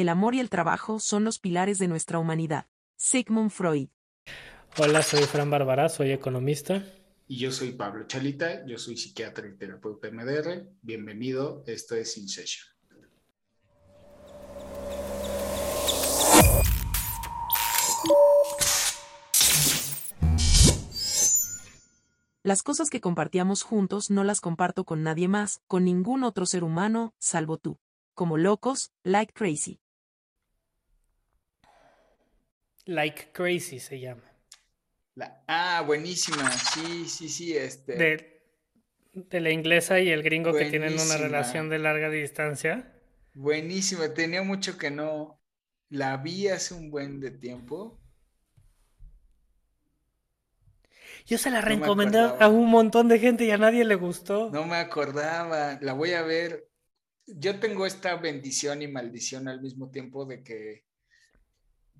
el 0.00 0.08
amor 0.08 0.34
y 0.34 0.40
el 0.40 0.48
trabajo 0.48 0.98
son 0.98 1.24
los 1.24 1.38
pilares 1.38 1.78
de 1.78 1.88
nuestra 1.88 2.18
humanidad. 2.18 2.66
Sigmund 2.96 3.50
Freud. 3.50 3.88
Hola, 4.78 5.02
soy 5.02 5.22
Fran 5.24 5.50
Bárbara, 5.50 5.88
soy 5.88 6.12
economista. 6.12 6.84
Y 7.28 7.38
yo 7.38 7.52
soy 7.52 7.72
Pablo 7.72 8.06
Chalita, 8.06 8.66
yo 8.66 8.78
soy 8.78 8.96
psiquiatra 8.96 9.46
y 9.46 9.56
terapeuta 9.56 10.10
MDR. 10.10 10.68
Bienvenido, 10.82 11.62
esto 11.66 11.94
es 11.94 12.16
In 12.16 12.28
Session. 12.28 12.66
Las 22.42 22.62
cosas 22.62 22.88
que 22.88 23.02
compartíamos 23.02 23.62
juntos 23.62 24.10
no 24.10 24.24
las 24.24 24.40
comparto 24.40 24.84
con 24.84 25.02
nadie 25.02 25.28
más, 25.28 25.60
con 25.66 25.84
ningún 25.84 26.24
otro 26.24 26.46
ser 26.46 26.64
humano, 26.64 27.14
salvo 27.18 27.58
tú. 27.58 27.78
Como 28.14 28.38
locos, 28.38 28.92
like 29.04 29.32
crazy. 29.34 29.78
Like 32.86 33.32
crazy 33.32 33.78
se 33.78 34.00
llama. 34.00 34.22
ah, 35.46 35.82
buenísima. 35.86 36.50
Sí, 36.50 37.08
sí, 37.08 37.28
sí. 37.28 37.56
Este... 37.56 37.94
De, 37.94 38.42
de 39.12 39.40
la 39.40 39.50
inglesa 39.50 40.00
y 40.00 40.10
el 40.10 40.22
gringo 40.22 40.52
que 40.52 40.70
tienen 40.70 40.94
una 40.94 41.16
relación 41.16 41.68
de 41.68 41.78
larga 41.78 42.10
distancia. 42.10 42.92
Buenísima. 43.34 44.12
Tenía 44.14 44.42
mucho 44.42 44.76
que 44.78 44.90
no 44.90 45.40
la 45.88 46.16
vi 46.16 46.48
hace 46.48 46.74
un 46.74 46.90
buen 46.90 47.20
de 47.20 47.30
tiempo 47.30 48.00
Yo 51.26 51.38
se 51.38 51.50
la 51.50 51.60
recomendé 51.60 52.18
a 52.18 52.48
un 52.48 52.68
montón 52.68 53.08
de 53.08 53.18
gente 53.18 53.44
y 53.44 53.50
a 53.50 53.58
nadie 53.58 53.84
le 53.84 53.94
gustó. 53.94 54.50
No 54.50 54.66
me 54.66 54.76
acordaba, 54.76 55.78
la 55.80 55.92
voy 55.92 56.12
a 56.12 56.22
ver. 56.22 56.68
Yo 57.26 57.60
tengo 57.60 57.86
esta 57.86 58.16
bendición 58.16 58.82
y 58.82 58.88
maldición 58.88 59.46
al 59.46 59.60
mismo 59.60 59.90
tiempo 59.90 60.24
de 60.24 60.42
que 60.42 60.84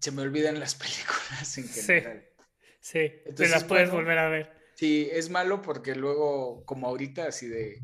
se 0.00 0.10
me 0.10 0.22
olvidan 0.22 0.58
las 0.58 0.74
películas 0.76 1.58
en 1.58 1.68
general. 1.68 2.24
Sí, 2.80 2.98
sí, 2.98 3.12
Entonces, 3.26 3.50
las 3.50 3.64
puedes 3.64 3.90
volver 3.90 4.18
a 4.18 4.28
ver. 4.28 4.60
Sí, 4.74 5.08
es 5.12 5.28
malo 5.28 5.60
porque 5.60 5.94
luego, 5.94 6.64
como 6.64 6.88
ahorita, 6.88 7.26
así 7.26 7.48
de, 7.48 7.82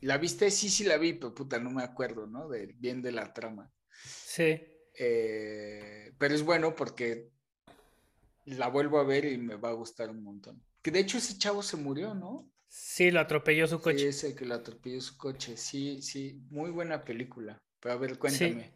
¿la 0.00 0.18
viste? 0.18 0.50
Sí, 0.50 0.68
sí 0.68 0.84
la 0.84 0.98
vi, 0.98 1.12
pero 1.12 1.34
puta, 1.34 1.58
no 1.58 1.70
me 1.70 1.84
acuerdo, 1.84 2.26
¿no? 2.26 2.48
De, 2.48 2.66
bien 2.78 3.00
de 3.00 3.12
la 3.12 3.32
trama. 3.32 3.72
Sí. 4.04 4.60
Eh, 4.98 6.12
pero 6.18 6.34
es 6.34 6.42
bueno 6.42 6.74
porque 6.74 7.30
la 8.46 8.68
vuelvo 8.68 8.98
a 8.98 9.04
ver 9.04 9.24
y 9.24 9.38
me 9.38 9.56
va 9.56 9.70
a 9.70 9.74
gustar 9.74 10.10
un 10.10 10.22
montón. 10.22 10.62
Que 10.82 10.90
de 10.90 11.00
hecho 11.00 11.18
ese 11.18 11.38
chavo 11.38 11.62
se 11.62 11.76
murió, 11.76 12.14
¿no? 12.14 12.50
Sí, 12.68 13.10
lo 13.10 13.20
atropelló 13.20 13.66
su 13.66 13.80
coche. 13.80 13.98
Sí, 13.98 14.06
es 14.06 14.24
el 14.24 14.34
que 14.34 14.44
lo 14.44 14.54
atropelló 14.54 15.00
su 15.00 15.16
coche. 15.16 15.56
Sí, 15.56 16.02
sí, 16.02 16.40
muy 16.50 16.70
buena 16.70 17.04
película. 17.04 17.58
Pero 17.80 17.94
a 17.94 17.98
ver, 17.98 18.18
cuéntame. 18.18 18.74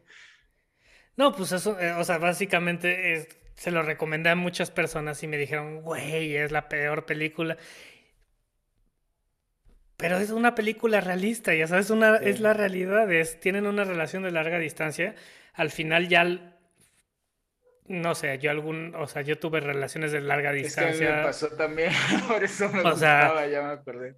No, 1.17 1.35
pues 1.35 1.51
eso, 1.51 1.79
eh, 1.79 1.93
o 1.93 2.03
sea, 2.03 2.17
básicamente 2.17 3.27
se 3.55 3.71
lo 3.71 3.83
recomendé 3.83 4.29
a 4.29 4.35
muchas 4.35 4.71
personas 4.71 5.21
y 5.23 5.27
me 5.27 5.37
dijeron, 5.37 5.81
güey, 5.81 6.35
es 6.35 6.51
la 6.51 6.67
peor 6.67 7.05
película. 7.05 7.57
Pero 9.97 10.17
es 10.17 10.31
una 10.31 10.55
película 10.55 10.99
realista, 10.99 11.53
ya 11.53 11.67
sabes, 11.67 11.91
una, 11.91 12.15
es 12.17 12.39
la 12.39 12.53
realidad, 12.53 13.11
es, 13.11 13.39
tienen 13.39 13.67
una 13.67 13.83
relación 13.83 14.23
de 14.23 14.31
larga 14.31 14.57
distancia. 14.57 15.13
Al 15.53 15.69
final 15.69 16.07
ya 16.07 16.23
no 17.91 18.15
sé, 18.15 18.37
yo 18.39 18.51
algún, 18.51 18.95
o 18.95 19.05
sea, 19.07 19.21
yo 19.21 19.37
tuve 19.37 19.59
relaciones 19.59 20.11
de 20.11 20.21
larga 20.21 20.51
distancia. 20.51 20.91
Es 20.91 20.97
que 21.11 21.17
me 21.17 21.23
pasó 21.23 21.49
también, 21.49 21.91
por 22.27 22.43
eso 22.43 22.69
me 22.69 22.81
gustaba, 22.83 23.45
ya 23.47 23.61
me 23.61 23.73
acordé. 23.73 24.17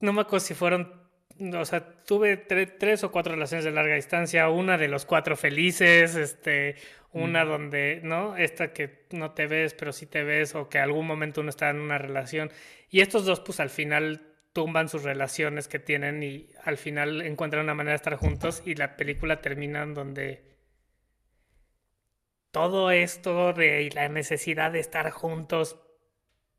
No 0.00 0.12
me 0.12 0.22
acuerdo 0.22 0.44
si 0.44 0.54
fueron, 0.54 1.03
o 1.40 1.64
sea, 1.64 2.02
tuve 2.04 2.36
tres 2.36 3.04
o 3.04 3.10
cuatro 3.10 3.34
relaciones 3.34 3.64
de 3.64 3.70
larga 3.70 3.94
distancia, 3.94 4.48
una 4.48 4.78
de 4.78 4.88
los 4.88 5.04
cuatro 5.06 5.36
felices, 5.36 6.14
este, 6.14 6.76
una 7.12 7.44
donde, 7.44 8.00
¿no? 8.02 8.36
Esta 8.36 8.72
que 8.72 9.06
no 9.10 9.32
te 9.32 9.46
ves, 9.46 9.74
pero 9.74 9.92
sí 9.92 10.06
te 10.06 10.22
ves, 10.24 10.54
o 10.54 10.68
que 10.68 10.78
algún 10.78 11.06
momento 11.06 11.40
uno 11.40 11.50
está 11.50 11.70
en 11.70 11.80
una 11.80 11.98
relación. 11.98 12.50
Y 12.90 13.00
estos 13.00 13.24
dos, 13.24 13.40
pues 13.40 13.60
al 13.60 13.70
final 13.70 14.34
tumban 14.52 14.88
sus 14.88 15.02
relaciones 15.02 15.68
que 15.68 15.80
tienen 15.80 16.22
y 16.22 16.50
al 16.62 16.76
final 16.76 17.22
encuentran 17.22 17.64
una 17.64 17.74
manera 17.74 17.92
de 17.92 17.96
estar 17.96 18.14
juntos 18.14 18.62
y 18.64 18.76
la 18.76 18.96
película 18.96 19.40
termina 19.40 19.82
en 19.82 19.94
donde 19.94 20.54
todo 22.52 22.92
esto 22.92 23.52
de 23.52 23.90
la 23.92 24.08
necesidad 24.08 24.70
de 24.70 24.78
estar 24.78 25.10
juntos 25.10 25.80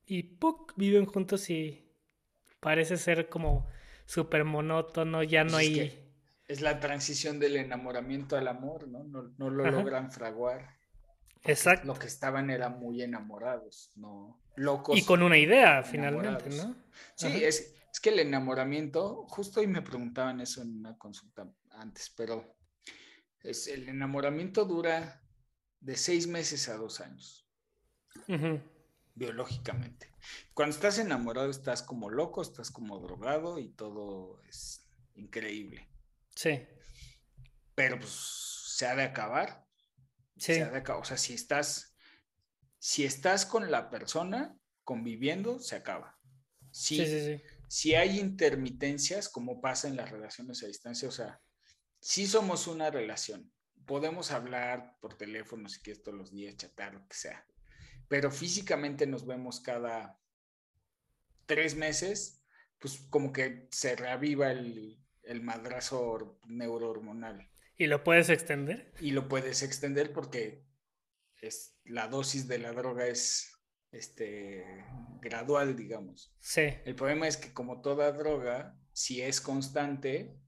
y 0.06 0.24
¡puc! 0.24 0.74
viven 0.76 1.06
juntos 1.06 1.50
y 1.50 1.90
parece 2.60 2.98
ser 2.98 3.30
como 3.30 3.66
súper 4.06 4.44
monótono, 4.44 5.24
ya 5.24 5.44
no 5.44 5.52
pues 5.52 5.68
hay... 5.68 6.02
Es, 6.48 6.62
la 6.62 6.80
transición 6.80 7.40
del 7.40 7.58
enamoramiento 7.58 8.38
al 8.38 8.48
amor, 8.48 8.88
¿no? 8.88 9.04
No, 9.04 9.50
lo 9.50 9.72
logran 9.72 10.12
fraguar. 10.12 10.78
Exacto. 11.44 11.88
Lo 11.88 11.96
que 11.96 12.08
estaban 12.08 12.50
eran 12.50 12.80
muy 12.80 13.02
enamorados, 13.02 13.92
¿no? 13.96 14.42
Locos. 14.56 14.98
Y 14.98 15.04
con 15.04 15.24
una 15.24 15.38
idea, 15.38 15.84
finalmente, 15.84 16.50
¿no? 16.52 16.76
Sí, 17.16 17.44
es, 17.44 17.76
es 17.92 18.00
que 18.00 18.10
el 18.10 18.20
enamoramiento, 18.20 19.26
justo 19.28 19.60
hoy 19.60 19.68
me 19.68 19.82
preguntaban 19.82 20.42
eso 20.42 20.62
en 20.62 20.78
una 20.78 20.98
consulta 20.98 21.50
antes, 21.72 22.14
pero 22.16 22.56
es, 23.42 23.68
el 23.68 23.88
enamoramiento 23.88 24.66
dura 24.66 25.22
de 25.80 25.96
seis 25.96 26.28
meses 26.28 26.68
a 26.68 26.78
dos 26.78 27.00
años. 27.00 27.48
Biológicamente. 29.16 30.12
Cuando 30.54 30.76
estás 30.76 31.00
enamorado 31.00 31.50
estás 31.50 31.82
como 31.82 32.10
loco, 32.10 32.42
estás 32.42 32.70
como 32.70 33.00
drogado 33.00 33.60
y 33.60 33.70
todo 33.70 34.42
es 34.44 34.86
increíble. 35.16 35.90
Sí. 36.36 36.68
Pero 37.76 37.98
pues 37.98 38.12
se 38.12 38.86
ha 38.88 38.96
de 38.96 39.04
acabar. 39.04 39.66
Sí. 40.38 40.56
Se 40.56 40.64
ha 40.64 40.70
de 40.70 40.78
acabar. 40.78 41.02
O 41.02 41.06
sea, 41.06 41.18
si 41.18 41.34
estás, 41.34 41.96
si 42.78 43.06
estás 43.06 43.46
con 43.46 43.72
la 43.72 43.90
persona 43.90 44.58
conviviendo, 44.84 45.60
se 45.60 45.76
acaba. 45.76 46.20
sí, 46.72 46.98
sí, 46.98 47.26
sí. 47.26 47.42
Si 47.68 47.96
hay 47.96 48.20
intermitencias, 48.20 49.28
como 49.28 49.60
pasa 49.60 49.88
en 49.88 49.96
las 49.96 50.12
relaciones 50.12 50.64
a 50.64 50.68
distancia, 50.68 51.10
o 51.10 51.12
sea, 51.12 51.42
si 52.00 52.28
somos 52.28 52.68
una 52.68 52.92
relación, 52.92 53.52
podemos 53.86 54.32
hablar 54.32 54.98
por 55.02 55.18
teléfono 55.18 55.68
si 55.68 55.82
quieres 55.82 56.04
todos 56.04 56.18
los 56.18 56.32
días, 56.32 56.58
chatar, 56.58 56.94
lo 56.94 57.08
que 57.08 57.16
sea. 57.16 57.46
Pero 58.08 58.32
físicamente 58.32 59.08
nos 59.08 59.26
vemos 59.26 59.60
cada 59.60 60.20
tres 61.46 61.76
meses, 61.76 62.44
pues 62.80 63.00
como 63.10 63.32
que 63.34 63.68
se 63.72 63.96
reaviva 63.96 64.52
el, 64.52 65.00
el 65.24 65.42
madrazo 65.42 66.40
neurohormonal. 66.48 67.50
¿Y 67.78 67.88
lo 67.88 68.04
puedes 68.04 68.30
extender? 68.30 68.94
Y 69.00 69.12
lo 69.12 69.28
puedes 69.28 69.64
extender 69.64 70.14
porque 70.14 70.64
es, 71.42 71.78
la 71.84 72.08
dosis 72.08 72.48
de 72.48 72.60
la 72.60 72.72
droga 72.72 73.08
es 73.08 73.52
este, 73.92 74.66
gradual, 75.22 75.76
digamos. 75.76 76.34
Sí. 76.40 76.74
El 76.86 76.96
problema 76.96 77.28
es 77.28 77.38
que 77.38 77.54
como 77.54 77.82
toda 77.82 78.12
droga, 78.12 78.78
si 78.94 79.22
es 79.22 79.42
constante, 79.42 80.40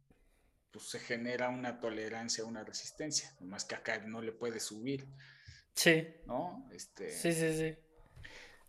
pues, 0.72 0.90
se 0.90 1.00
genera 1.00 1.50
una 1.50 1.79
tolerancia, 1.79 2.46
una 2.46 2.63
resistencia, 2.63 3.35
más 3.41 3.66
que 3.66 3.75
acá 3.75 4.00
no 4.00 4.22
le 4.22 4.31
puede 4.31 4.59
subir. 4.59 5.07
Sí. 5.78 6.08
¿No? 6.26 6.68
Este, 6.72 7.12
sí, 7.12 7.32
sí, 7.32 7.56
sí. 7.56 7.78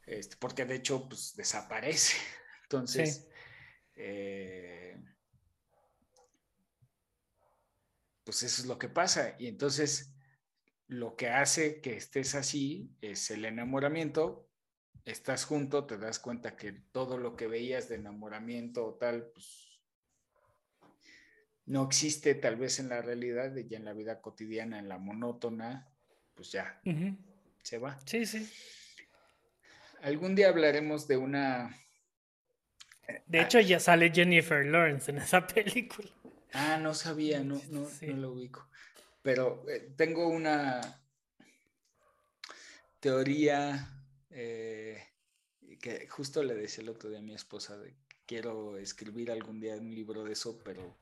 Este, 0.06 0.36
porque 0.36 0.66
de 0.66 0.76
hecho, 0.76 1.08
pues 1.08 1.34
desaparece. 1.34 2.16
Entonces, 2.64 3.26
eh, 3.94 4.94
pues 8.24 8.42
eso 8.42 8.60
es 8.62 8.68
lo 8.68 8.78
que 8.78 8.90
pasa. 8.90 9.36
Y 9.38 9.46
entonces, 9.46 10.14
lo 10.86 11.16
que 11.16 11.30
hace 11.30 11.80
que 11.80 11.96
estés 11.96 12.34
así 12.34 12.94
es 13.00 13.30
el 13.30 13.46
enamoramiento. 13.46 14.50
Estás 15.06 15.46
junto, 15.46 15.86
te 15.86 15.96
das 15.96 16.18
cuenta 16.18 16.56
que 16.56 16.72
todo 16.72 17.16
lo 17.16 17.36
que 17.36 17.46
veías 17.46 17.88
de 17.88 17.94
enamoramiento 17.94 18.84
o 18.86 18.94
tal, 18.96 19.30
pues 19.32 19.80
no 21.64 21.84
existe 21.84 22.34
tal 22.34 22.56
vez 22.56 22.78
en 22.80 22.90
la 22.90 23.00
realidad 23.00 23.56
y 23.56 23.66
ya 23.66 23.78
en 23.78 23.86
la 23.86 23.94
vida 23.94 24.20
cotidiana, 24.20 24.78
en 24.78 24.90
la 24.90 24.98
monótona, 24.98 25.90
pues 26.38 26.52
ya 26.52 26.80
se 27.64 27.78
va. 27.78 27.98
Sí, 28.06 28.24
sí. 28.24 28.48
Algún 30.02 30.36
día 30.36 30.50
hablaremos 30.50 31.08
de 31.08 31.16
una... 31.16 31.76
De 33.26 33.40
hecho, 33.40 33.58
ya 33.58 33.80
sale 33.80 34.12
Jennifer 34.14 34.64
Lawrence 34.64 35.10
en 35.10 35.18
esa 35.18 35.44
película. 35.44 36.08
Ah, 36.52 36.78
no 36.80 36.94
sabía, 36.94 37.40
no, 37.40 37.60
no, 37.70 37.88
no 38.02 38.16
lo 38.16 38.32
ubico. 38.34 38.70
Pero 39.20 39.68
eh, 39.68 39.92
tengo 39.96 40.28
una 40.28 41.02
teoría 43.00 44.04
eh, 44.30 45.02
que 45.80 46.06
justo 46.06 46.44
le 46.44 46.54
decía 46.54 46.82
el 46.82 46.90
otro 46.90 47.10
día 47.10 47.18
a 47.18 47.22
mi 47.22 47.34
esposa 47.34 47.76
de 47.78 47.96
quiero 48.26 48.78
escribir 48.78 49.32
algún 49.32 49.58
día 49.58 49.74
un 49.74 49.92
libro 49.92 50.22
de 50.22 50.34
eso, 50.34 50.62
pero 50.62 51.00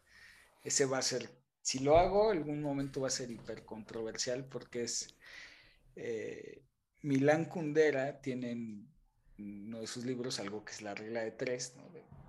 ese 0.62 0.86
va 0.86 0.98
a 0.98 1.02
ser, 1.02 1.28
si 1.66 1.80
lo 1.80 1.98
hago, 1.98 2.30
algún 2.30 2.62
momento 2.62 3.00
va 3.00 3.08
a 3.08 3.10
ser 3.10 3.28
hiper 3.28 3.64
controversial 3.64 4.44
porque 4.44 4.84
es, 4.84 5.16
eh, 5.96 6.62
Milán 7.02 7.46
Kundera 7.46 8.20
tiene 8.20 8.52
en 8.52 8.88
uno 9.36 9.80
de 9.80 9.88
sus 9.88 10.04
libros 10.04 10.38
algo 10.38 10.64
que 10.64 10.70
es 10.70 10.80
la 10.80 10.94
regla 10.94 11.22
de 11.22 11.32
tres, 11.32 11.74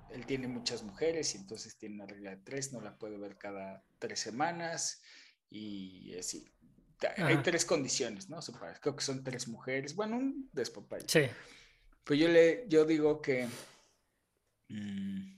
él 0.09 0.25
tiene 0.25 0.47
muchas 0.47 0.81
mujeres 0.81 1.35
y 1.35 1.37
entonces 1.37 1.77
tiene 1.77 1.93
una 1.93 2.07
regla 2.07 2.31
de 2.31 2.37
tres, 2.37 2.73
no 2.73 2.81
la 2.81 2.97
puede 2.97 3.19
ver 3.19 3.37
cada 3.37 3.83
tres 3.99 4.21
semanas 4.21 5.03
y 5.51 6.15
así. 6.15 6.49
hay 7.17 7.37
tres 7.43 7.63
condiciones, 7.63 8.29
¿no? 8.29 8.39
Creo 8.81 8.95
que 8.95 9.03
son 9.03 9.23
tres 9.23 9.47
mujeres. 9.47 9.93
Bueno, 9.93 10.17
un 10.17 10.49
despapalle. 10.51 11.05
Sí. 11.07 11.29
Pues 12.03 12.19
yo 12.19 12.27
le, 12.27 12.65
yo 12.69 12.85
digo 12.85 13.21
que. 13.21 13.47
Mm, 14.69 15.36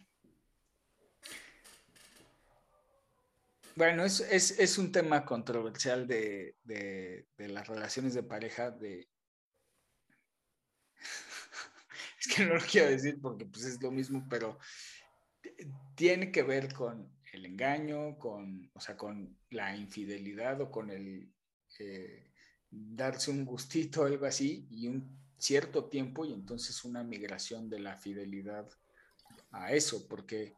bueno, 3.79 4.03
es, 4.03 4.19
es, 4.19 4.77
un 4.77 4.91
tema 4.91 5.25
controversial 5.25 6.05
de, 6.05 6.57
de, 6.65 7.25
las 7.37 7.65
relaciones 7.65 8.13
de 8.13 8.23
pareja, 8.23 8.71
de. 8.71 9.07
es 12.19 12.27
que 12.27 12.45
no 12.45 12.55
lo 12.55 12.61
quiero 12.61 12.89
decir 12.89 13.21
porque 13.21 13.45
pues 13.45 13.63
es 13.63 13.81
lo 13.81 13.89
mismo, 13.89 14.27
pero 14.29 14.59
tiene 15.95 16.29
que 16.29 16.43
ver 16.43 16.73
con 16.73 17.09
el 17.31 17.45
engaño, 17.45 18.17
con, 18.17 18.69
o 18.73 18.81
sea, 18.81 18.97
con 18.97 19.37
la 19.49 19.73
infidelidad 19.73 20.59
o 20.59 20.69
con 20.69 20.89
el 20.89 21.33
eh, 21.79 22.33
darse 22.69 23.31
un 23.31 23.45
gustito 23.45 24.03
algo 24.03 24.25
así 24.25 24.67
y 24.71 24.89
un 24.89 25.17
cierto 25.37 25.85
tiempo 25.85 26.25
y 26.25 26.33
entonces 26.33 26.83
una 26.83 27.01
migración 27.01 27.69
de 27.69 27.79
la 27.79 27.95
fidelidad 27.95 28.69
a 29.51 29.71
eso, 29.71 30.05
porque 30.09 30.57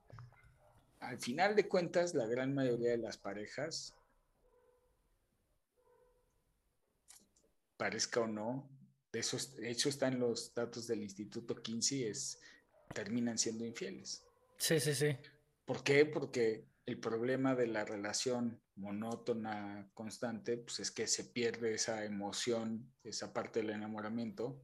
al 1.02 1.20
final 1.20 1.56
de 1.56 1.68
cuentas 1.68 2.14
la 2.14 2.28
gran 2.28 2.54
mayoría 2.54 2.92
de 2.92 2.98
las 2.98 3.18
parejas, 3.18 3.94
parezca 7.76 8.22
o 8.22 8.28
no, 8.28 8.70
de 9.12 9.20
eso, 9.20 9.38
de 9.58 9.70
hecho 9.70 9.90
están 9.90 10.20
los 10.20 10.54
datos 10.54 10.88
del 10.88 11.02
Instituto 11.02 11.62
Kinsey, 11.62 12.04
es, 12.04 12.40
terminan 12.94 13.38
siendo 13.38 13.66
infieles. 13.66 14.24
Sí, 14.58 14.80
sí, 14.80 14.94
sí. 14.94 15.18
¿Por 15.66 15.84
qué? 15.84 16.06
Porque 16.06 16.66
el 16.86 17.00
problema 17.00 17.56
de 17.56 17.68
la 17.68 17.84
relación 17.84 18.62
monótona, 18.76 19.90
constante, 19.94 20.58
pues 20.58 20.80
es 20.80 20.92
que 20.92 21.08
se 21.08 21.26
pierde 21.26 21.74
esa 21.74 22.06
emoción, 22.06 22.94
esa 23.04 23.34
parte 23.34 23.62
del 23.62 23.72
enamoramiento, 23.72 24.64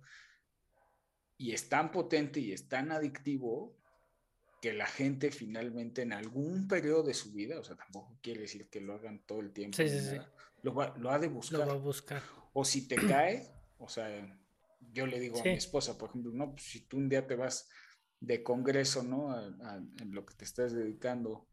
y 1.35 1.53
es 1.53 1.67
tan 1.67 1.91
potente 1.91 2.39
y 2.39 2.51
es 2.51 2.67
tan 2.67 2.91
adictivo 2.91 3.75
que 4.61 4.73
la 4.73 4.87
gente 4.87 5.31
finalmente 5.31 6.01
en 6.01 6.13
algún 6.13 6.67
periodo 6.67 7.03
de 7.03 7.13
su 7.13 7.31
vida, 7.31 7.59
o 7.59 7.63
sea, 7.63 7.75
tampoco 7.75 8.17
quiere 8.21 8.41
decir 8.41 8.69
que 8.69 8.81
lo 8.81 8.95
hagan 8.95 9.23
todo 9.25 9.39
el 9.39 9.51
tiempo, 9.51 9.77
Lo, 10.63 11.11
ha 11.11 11.19
de 11.19 11.27
buscar. 11.27 11.59
Lo 11.59 11.67
va 11.67 11.73
a 11.73 11.77
buscar. 11.77 12.23
O 12.53 12.65
si 12.65 12.87
te 12.87 12.95
cae, 13.07 13.47
o 13.77 13.87
sea, 13.87 14.09
yo 14.91 15.05
le 15.05 15.19
digo 15.19 15.39
a 15.39 15.43
mi 15.43 15.51
esposa, 15.51 15.97
por 15.97 16.09
ejemplo, 16.09 16.31
no, 16.33 16.51
pues 16.51 16.63
si 16.63 16.81
tú 16.87 16.97
un 16.97 17.09
día 17.09 17.27
te 17.27 17.35
vas 17.35 17.69
de 18.19 18.41
congreso, 18.41 19.03
¿no? 19.03 19.37
en 19.39 20.11
lo 20.11 20.25
que 20.25 20.33
te 20.33 20.45
estás 20.45 20.73
dedicando 20.73 21.47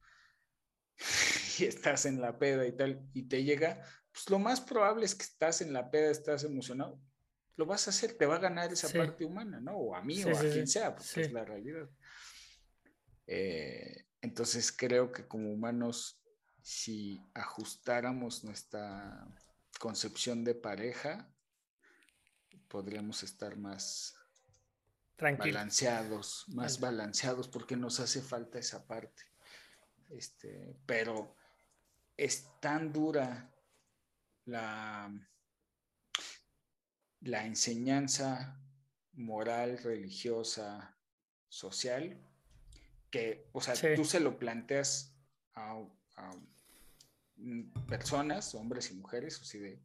y 1.58 1.64
estás 1.64 2.06
en 2.06 2.20
la 2.20 2.38
peda 2.38 2.66
y 2.66 2.72
tal, 2.72 3.06
y 3.12 3.24
te 3.24 3.44
llega, 3.44 3.84
pues 4.10 4.30
lo 4.30 4.38
más 4.38 4.60
probable 4.60 5.04
es 5.04 5.14
que 5.14 5.24
estás 5.24 5.60
en 5.60 5.72
la 5.72 5.90
peda, 5.90 6.10
estás 6.10 6.44
emocionado, 6.44 6.98
lo 7.56 7.66
vas 7.66 7.86
a 7.86 7.90
hacer, 7.90 8.14
te 8.14 8.26
va 8.26 8.36
a 8.36 8.40
ganar 8.40 8.72
esa 8.72 8.88
parte 8.88 9.24
humana, 9.24 9.60
¿no? 9.60 9.76
O 9.76 9.94
a 9.94 10.02
mí 10.02 10.24
o 10.24 10.36
a 10.36 10.40
quien 10.40 10.66
sea, 10.66 10.94
porque 10.94 11.22
es 11.22 11.32
la 11.32 11.44
realidad. 11.44 11.88
Eh, 13.26 14.06
entonces 14.20 14.72
creo 14.72 15.12
que 15.12 15.26
como 15.26 15.52
humanos, 15.52 16.20
si 16.62 17.20
ajustáramos 17.34 18.44
nuestra 18.44 19.26
concepción 19.78 20.44
de 20.44 20.54
pareja, 20.54 21.30
podríamos 22.68 23.22
estar 23.22 23.56
más 23.56 24.16
balanceados, 25.18 26.44
más 26.48 26.80
balanceados, 26.80 27.48
porque 27.48 27.76
nos 27.76 28.00
hace 28.00 28.20
falta 28.20 28.58
esa 28.58 28.86
parte. 28.86 29.22
Este, 30.10 30.76
pero 30.86 31.36
es 32.16 32.48
tan 32.60 32.92
dura 32.92 33.52
la, 34.44 35.12
la 37.20 37.46
enseñanza 37.46 38.60
moral, 39.12 39.78
religiosa, 39.78 40.96
social, 41.48 42.20
que, 43.14 43.49
o 43.52 43.61
sea, 43.61 43.75
tú 43.94 44.05
se 44.05 44.19
lo 44.19 44.40
planteas 44.40 45.16
a, 45.55 45.81
personas, 47.87 48.56
hombres 48.56 48.90
y 48.90 48.94
mujeres, 48.94 49.40
o 49.40 49.44
sea, 49.44 49.61
de, 49.61 49.81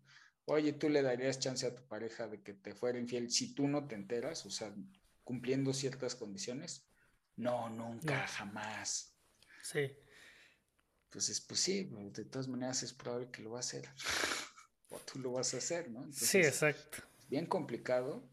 oye, 0.46 0.74
tú 0.74 0.90
le 0.90 1.04
darías 1.04 1.38
chance 1.38 1.68
a 1.68 1.76
tu 1.76 1.88
pareja 1.88 2.28
de 2.28 2.42
que 2.42 2.56
te 2.56 2.74
fuera 2.74 2.98
infiel 2.98 3.30
si 3.30 3.54
tú 3.54 3.68
no 3.68 3.88
te 3.88 3.94
enteras, 3.94 4.48
o 4.48 4.50
sea, 4.50 4.74
cumpliendo 5.24 5.74
ciertas 5.74 6.16
condiciones. 6.16 6.88
No, 7.36 7.70
nunca, 7.70 8.26
jamás. 8.26 9.16
Sí. 9.62 9.96
Entonces, 11.04 11.40
pues 11.40 11.60
sí, 11.60 11.84
de 11.84 12.26
todas 12.26 12.48
maneras 12.48 12.82
es 12.82 12.94
probable 12.94 13.30
que 13.30 13.44
lo 13.44 13.52
va 13.52 13.58
a 13.58 13.60
hacer. 13.60 13.88
o 14.90 14.98
tú 15.02 15.20
lo 15.20 15.34
vas 15.34 15.54
a 15.54 15.58
hacer, 15.58 15.92
¿no? 15.92 16.12
sí, 16.12 16.40
exacto. 16.40 17.04
Bien 17.30 17.46
complicado, 17.46 18.28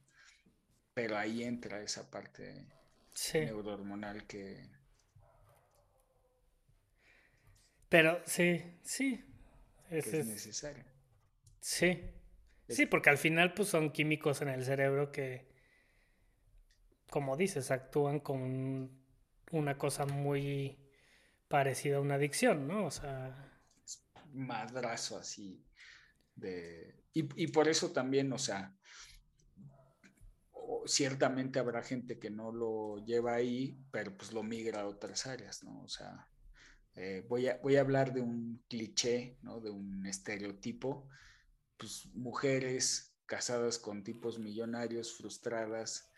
pero 0.94 1.18
ahí 1.18 1.44
entra 1.44 1.82
esa 1.82 2.10
parte 2.10 2.66
neurohormonal 3.34 4.26
que... 4.26 4.75
Pero 7.88 8.20
sí, 8.26 8.62
sí. 8.82 9.24
es, 9.90 10.12
necesario. 10.12 10.84
Sí. 11.60 12.00
Sí, 12.68 12.86
porque 12.86 13.10
al 13.10 13.18
final 13.18 13.54
pues 13.54 13.68
son 13.68 13.92
químicos 13.92 14.42
en 14.42 14.48
el 14.48 14.64
cerebro 14.64 15.12
que 15.12 15.56
como 17.10 17.36
dices, 17.36 17.70
actúan 17.70 18.20
con 18.20 18.90
una 19.52 19.78
cosa 19.78 20.06
muy 20.06 20.78
parecida 21.48 21.96
a 21.96 22.00
una 22.00 22.16
adicción, 22.16 22.66
¿no? 22.66 22.86
O 22.86 22.90
sea... 22.90 23.52
Madrazo 24.32 25.18
así 25.18 25.64
de... 26.34 27.04
Y, 27.14 27.46
por 27.46 27.66
eso 27.66 27.92
también, 27.92 28.30
o 28.34 28.38
sea, 28.38 28.76
ciertamente 30.84 31.58
habrá 31.58 31.82
gente 31.82 32.18
que 32.18 32.28
no 32.28 32.52
lo 32.52 33.02
lleva 33.06 33.36
ahí, 33.36 33.82
pero 33.90 34.14
pues 34.14 34.34
lo 34.34 34.42
migra 34.42 34.82
a 34.82 34.86
otras 34.86 35.26
áreas, 35.26 35.64
¿no? 35.64 35.80
O 35.80 35.88
sea, 35.88 36.28
eh, 36.96 37.24
voy, 37.28 37.48
a, 37.48 37.58
voy 37.62 37.76
a 37.76 37.80
hablar 37.80 38.12
de 38.12 38.22
un 38.22 38.64
cliché, 38.68 39.38
¿no? 39.42 39.60
De 39.60 39.70
un 39.70 40.06
estereotipo, 40.06 41.08
pues 41.76 42.06
mujeres 42.14 43.14
casadas 43.26 43.78
con 43.78 44.02
tipos 44.02 44.38
millonarios, 44.38 45.16
frustradas, 45.16 46.10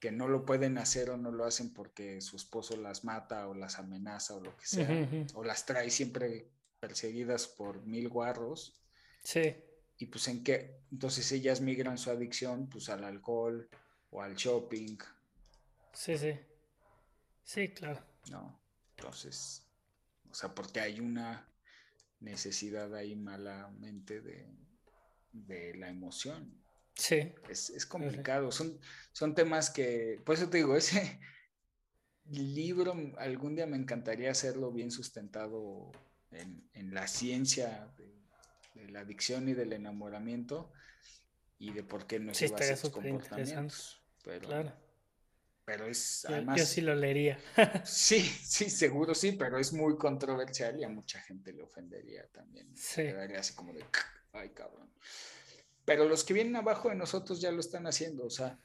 que 0.00 0.12
no 0.12 0.28
lo 0.28 0.44
pueden 0.44 0.78
hacer 0.78 1.10
o 1.10 1.16
no 1.16 1.30
lo 1.30 1.44
hacen 1.44 1.72
porque 1.72 2.20
su 2.20 2.36
esposo 2.36 2.76
las 2.76 3.04
mata 3.04 3.48
o 3.48 3.54
las 3.54 3.78
amenaza 3.78 4.34
o 4.34 4.40
lo 4.40 4.56
que 4.56 4.66
sea, 4.66 5.08
o 5.34 5.42
las 5.42 5.66
trae 5.66 5.90
siempre 5.90 6.50
perseguidas 6.78 7.48
por 7.48 7.84
mil 7.84 8.08
guarros. 8.08 8.80
Sí. 9.24 9.56
Y 9.96 10.06
pues 10.06 10.28
en 10.28 10.44
qué, 10.44 10.82
entonces 10.92 11.30
ellas 11.32 11.60
migran 11.60 11.98
su 11.98 12.10
adicción 12.10 12.68
pues 12.68 12.88
al 12.88 13.02
alcohol 13.02 13.68
o 14.10 14.22
al 14.22 14.36
shopping. 14.36 14.98
Sí, 15.92 16.16
sí. 16.16 16.38
Sí, 17.42 17.68
claro. 17.70 18.04
No, 18.30 18.60
entonces, 18.96 19.67
o 20.30 20.34
sea, 20.34 20.54
porque 20.54 20.80
hay 20.80 21.00
una 21.00 21.48
necesidad 22.20 22.94
ahí 22.94 23.14
malamente 23.16 24.20
de, 24.20 24.48
de 25.32 25.74
la 25.76 25.88
emoción. 25.88 26.58
Sí. 26.94 27.32
Es, 27.48 27.86
complicado. 27.86 28.50
Son, 28.50 28.78
son 29.12 29.34
temas 29.34 29.70
que, 29.70 30.20
por 30.24 30.34
eso 30.34 30.50
te 30.50 30.58
digo, 30.58 30.76
ese 30.76 31.20
libro 32.28 32.94
algún 33.18 33.54
día 33.54 33.66
me 33.66 33.76
encantaría 33.76 34.30
hacerlo 34.30 34.72
bien 34.72 34.90
sustentado 34.90 35.92
en, 36.32 36.92
la 36.92 37.06
ciencia 37.06 37.88
de, 37.96 38.88
la 38.90 39.00
adicción 39.00 39.48
y 39.48 39.54
del 39.54 39.72
enamoramiento 39.72 40.72
y 41.58 41.72
de 41.72 41.82
por 41.82 42.06
qué 42.06 42.20
no 42.20 42.34
se 42.34 42.48
va 42.48 42.58
a 42.58 42.64
esos 42.64 42.90
comportamientos. 42.90 44.02
Pero, 44.24 44.48
claro. 44.48 44.72
Pero 45.68 45.86
es 45.86 46.24
además. 46.24 46.58
Yo, 46.58 46.64
sí 46.64 46.80
lo 46.80 46.94
leería. 46.94 47.38
sí, 47.84 48.22
sí, 48.22 48.70
seguro 48.70 49.14
sí, 49.14 49.32
pero 49.32 49.58
es 49.58 49.74
muy 49.74 49.98
controversial 49.98 50.80
y 50.80 50.84
a 50.84 50.88
mucha 50.88 51.20
gente 51.20 51.52
le 51.52 51.62
ofendería 51.62 52.26
también. 52.28 52.74
Sí. 52.74 53.02
Quedaría 53.02 53.40
así 53.40 53.54
como 53.54 53.74
de, 53.74 53.84
ay 54.32 54.48
cabrón. 54.54 54.90
Pero 55.84 56.08
los 56.08 56.24
que 56.24 56.32
vienen 56.32 56.56
abajo 56.56 56.88
de 56.88 56.94
nosotros 56.94 57.38
ya 57.42 57.52
lo 57.52 57.60
están 57.60 57.86
haciendo, 57.86 58.24
o 58.24 58.30
sea, 58.30 58.58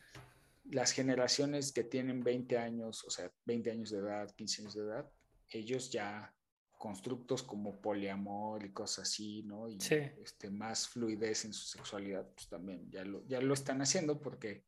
las 0.64 0.94
generaciones 0.94 1.74
que 1.74 1.84
tienen 1.84 2.24
20 2.24 2.58
años, 2.58 3.04
o 3.04 3.10
sea, 3.10 3.30
20 3.46 3.72
años 3.72 3.90
de 3.90 3.98
edad, 3.98 4.34
15 4.34 4.62
años 4.62 4.74
de 4.76 4.84
edad, 4.84 5.12
ellos 5.50 5.92
ya 5.92 6.34
constructos 6.78 7.44
como 7.44 7.82
poliamor 7.82 8.66
y 8.66 8.72
cosas 8.72 9.10
así, 9.10 9.44
¿no? 9.44 9.68
Y 9.68 9.78
este, 9.78 10.50
más 10.50 10.88
fluidez 10.88 11.44
en 11.44 11.54
su 11.54 11.66
sexualidad, 11.66 12.30
pues 12.34 12.48
también 12.48 12.90
ya 12.90 13.04
lo, 13.04 13.26
ya 13.28 13.42
lo 13.42 13.54
están 13.54 13.82
haciendo 13.82 14.22
porque... 14.22 14.64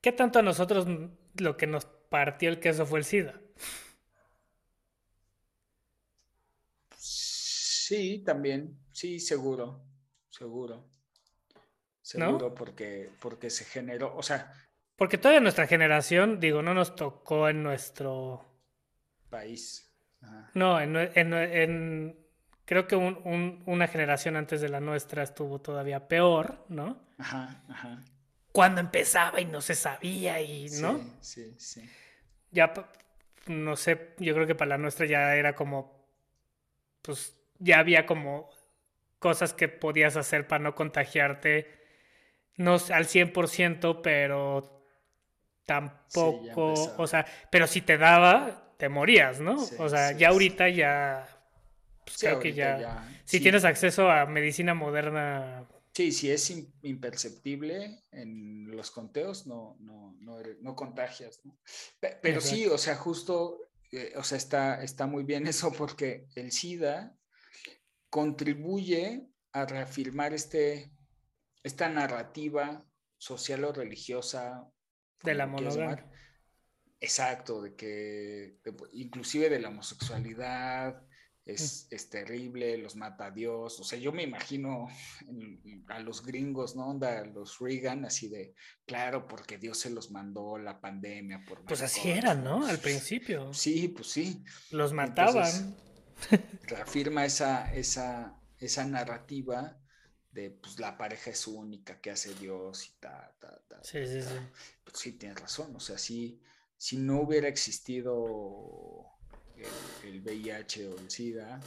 ¿Qué 0.00 0.12
tanto 0.12 0.38
a 0.38 0.42
nosotros 0.42 0.86
lo 1.36 1.56
que 1.56 1.66
nos 1.66 1.86
partió 1.86 2.48
el 2.50 2.60
queso 2.60 2.86
fue 2.86 3.00
el 3.00 3.04
SIDA? 3.04 3.40
Sí, 6.96 8.22
también, 8.24 8.78
sí, 8.92 9.18
seguro, 9.18 9.80
seguro. 10.28 10.84
Seguro, 12.02 12.54
porque, 12.54 13.10
porque 13.20 13.50
se 13.50 13.64
generó, 13.64 14.14
o 14.16 14.22
sea... 14.22 14.52
Porque 14.96 15.18
toda 15.18 15.40
nuestra 15.40 15.66
generación, 15.66 16.40
digo, 16.40 16.62
no 16.62 16.74
nos 16.74 16.96
tocó 16.96 17.48
en 17.48 17.62
nuestro... 17.62 18.44
País. 19.30 19.90
No, 20.54 20.80
en, 20.80 20.96
en, 20.96 22.16
creo 22.64 22.86
que 22.86 22.96
una 22.96 23.86
generación 23.88 24.36
antes 24.36 24.60
de 24.60 24.68
la 24.68 24.80
nuestra 24.80 25.22
estuvo 25.22 25.60
todavía 25.60 26.08
peor, 26.08 26.64
¿no? 26.68 26.98
Ajá, 27.18 27.62
ajá. 27.68 28.02
Cuando 28.52 28.80
empezaba 28.80 29.40
y 29.40 29.44
no 29.44 29.60
se 29.60 29.74
sabía 29.74 30.40
y, 30.40 30.70
¿no? 30.80 30.98
Sí, 31.20 31.54
sí, 31.54 31.54
sí. 31.58 31.90
Ya, 32.50 32.72
no 33.46 33.76
sé, 33.76 34.14
yo 34.18 34.34
creo 34.34 34.46
que 34.46 34.54
para 34.54 34.70
la 34.70 34.78
nuestra 34.78 35.06
ya 35.06 35.34
era 35.36 35.54
como, 35.54 36.06
pues 37.02 37.36
ya 37.58 37.78
había 37.78 38.06
como 38.06 38.50
cosas 39.18 39.52
que 39.52 39.68
podías 39.68 40.16
hacer 40.16 40.46
para 40.46 40.62
no 40.62 40.74
contagiarte, 40.74 41.78
no 42.56 42.72
al 42.72 43.06
100%, 43.06 44.00
pero 44.02 44.84
tampoco, 45.66 46.94
o 46.96 47.06
sea, 47.06 47.26
pero 47.50 47.66
si 47.66 47.82
te 47.82 47.98
daba, 47.98 48.74
te 48.78 48.88
morías, 48.88 49.40
¿no? 49.40 49.56
o 49.78 49.88
sea, 49.88 50.12
ya 50.12 50.28
ahorita 50.28 50.68
ya 50.68 51.28
pues 52.08 52.18
creo 52.20 52.38
que 52.40 52.54
ya, 52.54 53.06
si 53.24 53.40
tienes 53.40 53.64
acceso 53.64 54.10
a 54.10 54.24
medicina 54.24 54.72
moderna. 54.72 55.64
Sí, 55.98 56.12
si 56.12 56.30
es 56.30 56.54
imperceptible 56.82 58.04
en 58.12 58.70
los 58.70 58.92
conteos, 58.92 59.48
no, 59.48 59.76
no, 59.80 60.14
no, 60.60 60.76
contagias. 60.76 61.40
¿no? 61.44 61.58
Pero 62.22 62.40
sí, 62.40 62.66
o 62.66 62.78
sea, 62.78 62.94
justo, 62.94 63.68
eh, 63.90 64.12
o 64.14 64.22
sea, 64.22 64.38
está, 64.38 64.80
está 64.80 65.08
muy 65.08 65.24
bien 65.24 65.48
eso 65.48 65.72
porque 65.72 66.28
el 66.36 66.52
SIDA 66.52 67.16
contribuye 68.10 69.26
a 69.50 69.66
reafirmar 69.66 70.34
este, 70.34 70.92
esta 71.64 71.88
narrativa 71.88 72.86
social 73.16 73.64
o 73.64 73.72
religiosa. 73.72 74.70
De 75.24 75.34
la 75.34 75.48
monogamia. 75.48 76.08
Exacto, 77.00 77.60
de 77.60 77.74
que 77.74 78.60
inclusive 78.92 79.50
de 79.50 79.58
la 79.58 79.70
homosexualidad, 79.70 81.02
es, 81.48 82.10
terrible, 82.10 82.76
los 82.76 82.94
mata 82.94 83.26
a 83.26 83.30
Dios. 83.30 83.80
O 83.80 83.84
sea, 83.84 83.98
yo 83.98 84.12
me 84.12 84.22
imagino 84.22 84.88
a 85.88 85.98
los 86.00 86.24
gringos, 86.24 86.76
¿no? 86.76 86.88
Onda, 86.88 87.24
los 87.24 87.58
Reagan, 87.58 88.04
así 88.04 88.28
de, 88.28 88.54
claro, 88.86 89.26
porque 89.26 89.56
Dios 89.56 89.78
se 89.78 89.90
los 89.90 90.10
mandó 90.10 90.58
la 90.58 90.80
pandemia. 90.80 91.42
Por 91.48 91.64
pues 91.64 91.80
así 91.80 92.10
eran, 92.10 92.44
¿no? 92.44 92.66
Al 92.66 92.78
principio. 92.78 93.52
Sí, 93.54 93.88
pues 93.88 94.08
sí. 94.08 94.44
Los 94.70 94.92
mataban. 94.92 95.74
reafirma 96.64 97.24
esa, 97.24 97.72
esa, 97.74 98.38
esa 98.58 98.84
narrativa 98.84 99.78
de, 100.30 100.50
pues 100.50 100.78
la 100.78 100.98
pareja 100.98 101.30
es 101.30 101.46
única, 101.46 101.98
que 102.00 102.10
hace 102.10 102.34
Dios 102.34 102.86
y 102.88 103.00
ta, 103.00 103.34
ta, 103.40 103.62
ta. 103.66 103.82
Sí, 103.82 104.06
sí, 104.06 104.20
sí. 104.20 104.34
Pues 104.84 104.98
sí, 104.98 105.12
tienes 105.12 105.40
razón. 105.40 105.74
O 105.74 105.80
sea, 105.80 105.96
si 105.96 106.42
no 106.92 107.22
hubiera 107.22 107.48
existido 107.48 109.17
el, 110.04 110.20
VIH 110.20 110.88
o 110.88 110.98
el 110.98 111.10
SIDA 111.10 111.60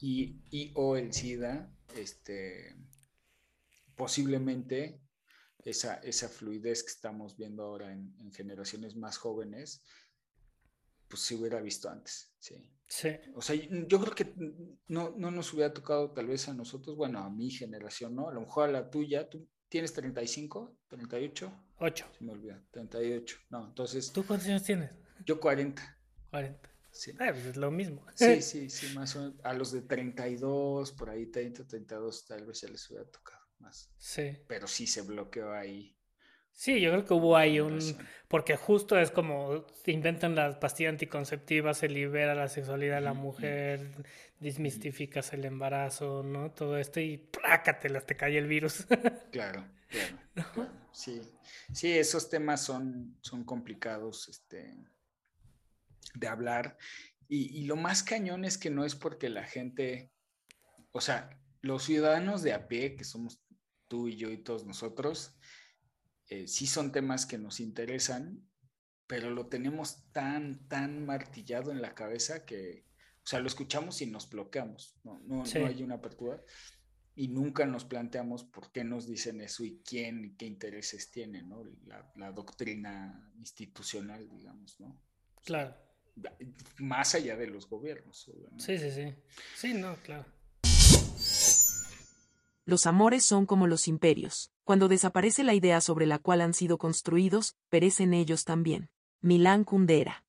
y, 0.00 0.72
o 0.74 0.96
el 0.96 1.12
SIDA, 1.12 1.70
este, 1.96 2.76
posiblemente 3.94 5.00
esa, 5.64 5.94
esa 5.96 6.28
fluidez 6.28 6.82
que 6.82 6.90
estamos 6.90 7.36
viendo 7.36 7.64
ahora 7.64 7.92
en, 7.92 8.32
generaciones 8.32 8.96
más 8.96 9.18
jóvenes, 9.18 9.84
pues 11.08 11.22
se 11.22 11.34
hubiera 11.34 11.60
visto 11.60 11.90
antes, 11.90 12.32
sí. 12.38 12.54
Sí. 12.86 13.10
O 13.36 13.42
sea, 13.42 13.54
yo 13.54 14.00
creo 14.00 14.14
que 14.16 14.34
no, 14.88 15.14
no 15.16 15.30
nos 15.30 15.52
hubiera 15.52 15.72
tocado 15.72 16.10
tal 16.10 16.26
vez 16.26 16.48
a 16.48 16.54
nosotros, 16.54 16.96
bueno, 16.96 17.20
a 17.20 17.30
mi 17.30 17.48
generación, 17.50 18.16
¿no? 18.16 18.28
A 18.28 18.34
lo 18.34 18.40
mejor 18.40 18.68
a 18.68 18.72
la 18.72 18.90
tuya, 18.90 19.28
tú 19.28 19.48
tienes 19.68 19.92
35, 19.92 20.76
38. 20.88 21.52
8. 21.78 22.06
Se 22.18 22.24
me 22.24 22.32
olvida, 22.32 22.62
38. 22.72 23.36
No, 23.50 23.68
entonces. 23.68 24.12
¿Tú 24.12 24.26
cuántos 24.26 24.48
años 24.48 24.64
tienes? 24.64 24.90
Yo 25.24 25.40
40. 25.40 25.98
40. 26.30 26.69
Sí. 26.90 27.12
Ah, 27.18 27.30
pues 27.32 27.46
es 27.46 27.56
lo 27.56 27.70
mismo. 27.70 28.04
Sí, 28.14 28.42
sí, 28.42 28.70
sí, 28.70 28.94
más 28.94 29.14
o 29.16 29.20
menos. 29.20 29.34
A 29.44 29.52
los 29.52 29.72
de 29.72 29.82
32, 29.82 30.92
por 30.92 31.10
ahí 31.10 31.26
30, 31.26 31.66
32, 31.66 32.26
tal 32.26 32.46
vez 32.46 32.60
ya 32.60 32.68
les 32.68 32.88
hubiera 32.90 33.06
tocado 33.10 33.40
más. 33.58 33.90
Sí. 33.98 34.36
Pero 34.46 34.66
sí 34.66 34.86
se 34.86 35.02
bloqueó 35.02 35.52
ahí. 35.52 35.96
Sí, 36.52 36.80
yo 36.80 36.90
creo 36.90 37.04
que 37.06 37.14
hubo 37.14 37.36
ahí 37.36 37.58
un... 37.58 37.78
Porque 38.28 38.56
justo 38.56 38.98
es 38.98 39.10
como 39.10 39.64
inventan 39.86 40.34
la 40.34 40.60
pastilla 40.60 40.90
anticonceptiva, 40.90 41.72
se 41.72 41.88
libera 41.88 42.34
la 42.34 42.48
sexualidad 42.48 42.96
de 42.96 43.00
la 43.00 43.14
mujer, 43.14 44.04
desmistificas 44.40 45.32
el 45.32 45.46
embarazo, 45.46 46.22
¿no? 46.22 46.50
Todo 46.50 46.76
esto 46.76 47.00
y 47.00 47.16
plácatelas, 47.16 48.04
te 48.04 48.16
cae 48.16 48.36
el 48.36 48.46
virus. 48.46 48.86
claro, 49.32 49.64
claro, 49.88 50.70
Sí, 50.92 51.22
sí, 51.72 51.96
esos 51.96 52.28
temas 52.28 52.62
son, 52.62 53.16
son 53.22 53.44
complicados, 53.44 54.28
este 54.28 54.74
de 56.14 56.28
hablar. 56.28 56.76
Y, 57.32 57.64
lo 57.66 57.76
más 57.76 58.02
cañón 58.02 58.44
es 58.44 58.58
que 58.58 58.70
no 58.70 58.84
es 58.84 58.96
porque 58.96 59.28
la 59.28 59.44
gente, 59.44 60.12
o 60.90 61.00
sea, 61.00 61.30
los 61.60 61.84
ciudadanos 61.84 62.42
de 62.42 62.52
a 62.52 62.66
pie, 62.66 62.96
que 62.96 63.04
somos 63.04 63.40
tú 63.86 64.08
y 64.08 64.16
yo 64.16 64.30
y 64.30 64.42
todos 64.42 64.66
nosotros, 64.66 65.36
eh, 66.26 66.48
sí 66.48 66.66
son 66.66 66.90
temas 66.90 67.26
que 67.26 67.38
nos 67.38 67.60
interesan, 67.60 68.44
pero 69.06 69.30
lo 69.30 69.46
tenemos 69.46 70.10
tan, 70.10 70.66
tan 70.66 71.06
martillado 71.06 71.70
en 71.70 71.80
la 71.80 71.94
cabeza 71.94 72.44
que, 72.44 72.84
o 73.22 73.26
sea, 73.26 73.38
lo 73.38 73.46
escuchamos 73.46 74.02
y 74.02 74.06
nos 74.06 74.28
bloqueamos, 74.28 74.98
no, 75.04 75.20
no, 75.20 75.44
hay 75.44 75.84
una 75.84 75.96
apertura 75.96 76.42
y 77.14 77.28
nunca 77.28 77.64
nos 77.64 77.84
planteamos 77.84 78.42
por 78.42 78.72
qué 78.72 78.82
nos 78.82 79.06
dicen 79.06 79.40
eso 79.40 79.64
y 79.64 79.80
quién 79.84 80.24
y 80.24 80.34
qué 80.34 80.46
intereses 80.46 81.12
tiene, 81.12 81.44
¿no? 81.44 81.62
La, 81.84 82.10
la 82.16 82.32
doctrina 82.32 83.32
institucional, 83.38 84.28
digamos, 84.28 84.80
¿no? 84.80 85.00
Claro 85.44 85.89
más 86.78 87.14
allá 87.14 87.36
de 87.36 87.46
los 87.46 87.68
gobiernos. 87.68 88.30
Sí, 88.58 88.78
sí, 88.78 88.90
sí. 88.90 89.14
Sí, 89.56 89.74
no, 89.74 89.96
claro. 90.02 90.26
Los 92.64 92.86
amores 92.86 93.24
son 93.24 93.46
como 93.46 93.66
los 93.66 93.88
imperios. 93.88 94.52
Cuando 94.64 94.88
desaparece 94.88 95.42
la 95.42 95.54
idea 95.54 95.80
sobre 95.80 96.06
la 96.06 96.18
cual 96.18 96.40
han 96.40 96.54
sido 96.54 96.78
construidos, 96.78 97.56
perecen 97.68 98.14
ellos 98.14 98.44
también. 98.44 98.90
Milán 99.20 99.64
Kundera. 99.64 100.24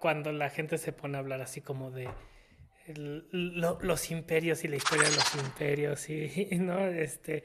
Cuando 0.00 0.32
la 0.32 0.50
gente 0.50 0.78
se 0.78 0.92
pone 0.92 1.16
a 1.16 1.20
hablar 1.20 1.42
así 1.42 1.60
como 1.60 1.90
de 1.90 2.08
los 2.94 4.10
imperios 4.10 4.64
y 4.64 4.68
la 4.68 4.76
historia 4.76 5.08
de 5.08 5.14
los 5.14 5.34
imperios 5.34 6.08
y 6.08 6.50
no 6.58 6.86
este 6.86 7.44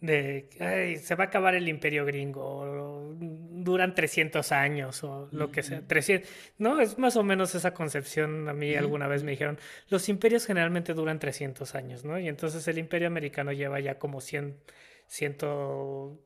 de 0.00 0.98
se 1.02 1.14
va 1.16 1.24
a 1.24 1.26
acabar 1.26 1.54
el 1.54 1.68
imperio 1.68 2.04
gringo, 2.04 3.16
duran 3.18 3.94
300 3.94 4.52
años 4.52 5.02
o 5.02 5.28
lo 5.32 5.50
que 5.50 5.62
sea. 5.62 5.82
300, 5.86 6.28
no, 6.58 6.80
es 6.80 6.98
más 6.98 7.16
o 7.16 7.24
menos 7.24 7.54
esa 7.54 7.74
concepción. 7.74 8.48
A 8.48 8.52
mí 8.52 8.74
alguna 8.74 9.08
vez 9.08 9.24
me 9.24 9.32
dijeron, 9.32 9.58
los 9.88 10.08
imperios 10.08 10.46
generalmente 10.46 10.94
duran 10.94 11.18
300 11.18 11.74
años, 11.74 12.04
¿no? 12.04 12.18
Y 12.18 12.28
entonces 12.28 12.66
el 12.68 12.78
imperio 12.78 13.08
americano 13.08 13.52
lleva 13.52 13.80
ya 13.80 13.98
como 13.98 14.20
100, 14.20 14.56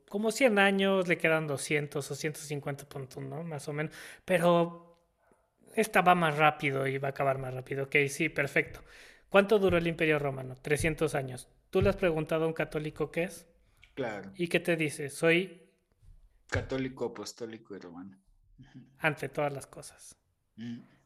como 0.09 0.31
100 0.31 0.59
años, 0.59 1.09
le 1.09 1.17
quedan 1.17 1.47
200 1.47 2.11
o 2.11 2.15
150 2.15 2.89
puntos, 2.89 3.23
¿no? 3.23 3.43
Más 3.43 3.69
o 3.69 3.73
menos. 3.73 3.95
Pero 4.25 4.99
esta 5.75 6.03
va 6.03 6.15
más 6.15 6.37
rápido 6.37 6.87
y 6.87 6.99
va 6.99 7.09
a 7.09 7.11
acabar 7.13 7.39
más 7.39 7.55
rápido. 7.55 7.85
Ok, 7.85 7.97
sí, 8.09 8.29
perfecto. 8.29 8.83
¿Cuánto 9.31 9.59
duró 9.59 9.79
el 9.79 9.87
imperio 9.87 10.19
romano? 10.19 10.57
300 10.61 11.15
años. 11.15 11.49
¿Tú 11.71 11.81
le 11.81 11.89
has 11.89 11.97
preguntado 11.97 12.45
a 12.45 12.49
un 12.49 12.53
católico 12.53 13.11
qué 13.11 13.25
es? 13.25 13.47
Claro. 13.95 14.33
¿Y 14.37 14.49
qué 14.49 14.61
te 14.61 14.77
dice? 14.77 15.09
Soy 15.09 15.63
católico, 16.49 17.07
apostólico 17.07 17.75
y 17.75 17.79
romano. 17.79 18.19
Ante 18.99 19.29
todas 19.29 19.53
las 19.53 19.67
cosas. 19.67 20.17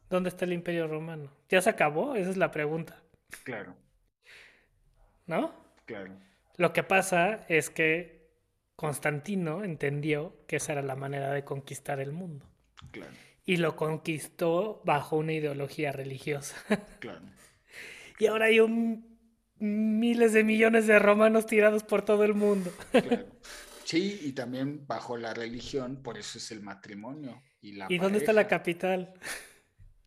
¿Dónde 0.09 0.29
está 0.29 0.45
el 0.45 0.53
imperio 0.53 0.87
romano? 0.87 1.31
¿Ya 1.49 1.61
se 1.61 1.69
acabó? 1.69 2.15
Esa 2.15 2.29
es 2.29 2.37
la 2.37 2.51
pregunta. 2.51 3.01
Claro. 3.43 3.75
¿No? 5.25 5.53
Claro. 5.85 6.13
Lo 6.57 6.73
que 6.73 6.83
pasa 6.83 7.45
es 7.49 7.69
que 7.69 8.29
Constantino 8.75 9.63
entendió 9.63 10.45
que 10.47 10.57
esa 10.57 10.73
era 10.73 10.81
la 10.81 10.95
manera 10.95 11.31
de 11.31 11.43
conquistar 11.43 11.99
el 11.99 12.11
mundo. 12.11 12.45
Claro. 12.91 13.11
Y 13.45 13.57
lo 13.57 13.75
conquistó 13.75 14.81
bajo 14.85 15.17
una 15.17 15.33
ideología 15.33 15.91
religiosa. 15.91 16.55
Claro. 16.99 17.21
y 18.19 18.25
ahora 18.25 18.45
hay 18.45 18.59
un 18.59 19.06
miles 19.59 20.33
de 20.33 20.43
millones 20.43 20.87
de 20.87 20.99
romanos 20.99 21.45
tirados 21.45 21.83
por 21.83 22.03
todo 22.03 22.23
el 22.23 22.33
mundo. 22.33 22.71
Sí, 23.87 24.19
y 24.21 24.33
también 24.33 24.85
bajo 24.85 25.15
la 25.15 25.33
religión, 25.33 26.03
por 26.03 26.17
eso 26.17 26.39
es 26.39 26.51
el 26.51 26.59
matrimonio. 26.59 27.41
¿Y, 27.61 27.71
la 27.71 27.85
¿Y 27.87 27.99
dónde 27.99 28.17
está 28.17 28.33
la 28.33 28.45
capital? 28.45 29.13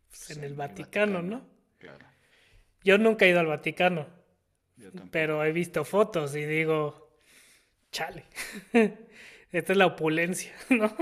Pues 0.07 0.37
en 0.37 0.43
el 0.43 0.53
Vaticano, 0.53 1.23
¿no? 1.23 1.49
Claro. 1.79 2.05
Yo 2.83 2.99
nunca 2.99 3.25
he 3.25 3.29
ido 3.29 3.39
al 3.39 3.47
Vaticano, 3.47 4.07
pero 5.09 5.43
he 5.43 5.51
visto 5.51 5.83
fotos 5.83 6.35
y 6.35 6.45
digo, 6.45 7.17
chale, 7.91 8.25
esta 9.51 9.71
es 9.73 9.77
la 9.77 9.87
opulencia, 9.87 10.53
¿no? 10.69 10.95